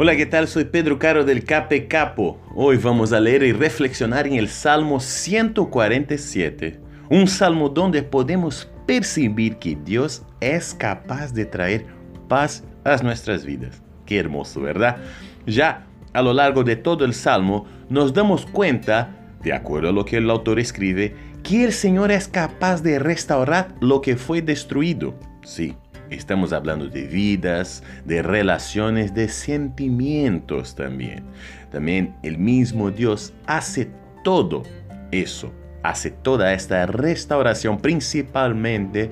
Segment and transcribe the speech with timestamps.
[0.00, 0.46] Hola, ¿qué tal?
[0.46, 2.40] Soy Pedro Caro del Cape Capo.
[2.54, 6.78] Hoy vamos a leer y reflexionar en el Salmo 147,
[7.10, 11.86] un salmo donde podemos percibir que Dios es capaz de traer
[12.28, 13.82] paz a nuestras vidas.
[14.06, 14.98] Qué hermoso, ¿verdad?
[15.46, 20.04] Ya a lo largo de todo el salmo nos damos cuenta, de acuerdo a lo
[20.04, 25.16] que el autor escribe, que el Señor es capaz de restaurar lo que fue destruido.
[25.42, 25.74] Sí,
[26.10, 31.24] Estamos hablando de vidas, de relaciones, de sentimientos también.
[31.70, 33.90] También el mismo Dios hace
[34.24, 34.62] todo
[35.10, 35.52] eso,
[35.82, 39.10] hace toda esta restauración principalmente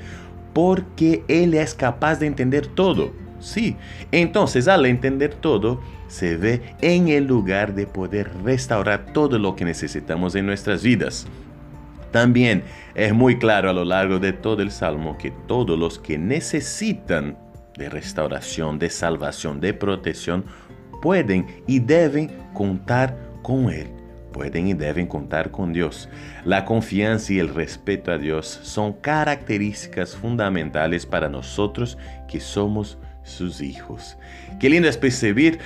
[0.55, 3.13] porque Él es capaz de entender todo.
[3.41, 3.77] Sí,
[4.11, 9.67] entonces al entender todo, se ve en el lugar de poder restaurar todo lo que
[9.67, 11.27] necesitamos en nuestras vidas.
[12.11, 12.63] También
[12.95, 17.37] es muy claro a lo largo de todo el Salmo que todos los que necesitan
[17.77, 20.45] de restauración, de salvación, de protección,
[21.03, 23.89] pueden y deben contar con Él.
[24.33, 26.09] Pueden y deben contar con Dios.
[26.45, 31.97] La confianza y el respeto a Dios son características fundamentales para nosotros
[32.29, 34.19] que somos sus hijos.
[34.61, 35.59] Qué lindo es percibir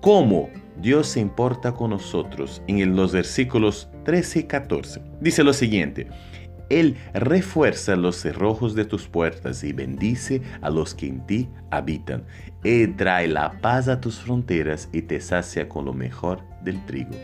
[0.00, 0.48] cómo
[0.80, 5.02] Dios se importa con nosotros en los versículos 13 y 14.
[5.20, 6.08] Dice lo siguiente,
[6.68, 12.24] Él refuerza los cerrojos de tus puertas y bendice a los que en ti habitan.
[12.64, 17.14] Él trae la paz a tus fronteras y te sacia con lo mejor del trigo.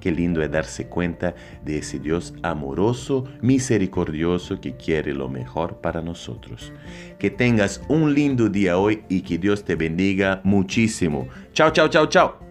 [0.00, 6.00] Qué lindo es darse cuenta de ese Dios amoroso, misericordioso que quiere lo mejor para
[6.00, 6.72] nosotros.
[7.18, 11.28] Que tengas un lindo día hoy y que Dios te bendiga muchísimo.
[11.52, 12.49] Chao, chao, chao, chao.